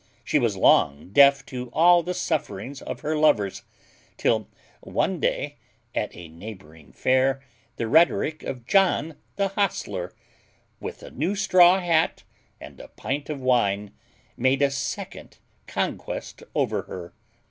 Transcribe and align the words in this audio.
She 0.23 0.39
was 0.39 0.57
long 0.57 1.09
deaf 1.09 1.45
to 1.45 1.69
all 1.73 2.01
the 2.01 2.15
sufferings 2.15 2.81
of 2.81 3.01
her 3.01 3.15
lovers, 3.15 3.61
till 4.17 4.47
one 4.79 5.19
day, 5.19 5.57
at 5.93 6.15
a 6.17 6.27
neighbouring 6.27 6.91
fair, 6.91 7.39
the 7.75 7.87
rhetoric 7.87 8.41
of 8.41 8.65
John 8.65 9.15
the 9.35 9.49
hostler, 9.49 10.11
with 10.79 11.03
a 11.03 11.11
new 11.11 11.35
straw 11.35 11.79
hat 11.79 12.23
and 12.59 12.79
a 12.79 12.87
pint 12.87 13.29
of 13.29 13.41
wine, 13.41 13.93
made 14.35 14.63
a 14.63 14.71
second 14.71 15.37
conquest 15.67 16.41
over 16.55 16.81
her. 16.81 17.13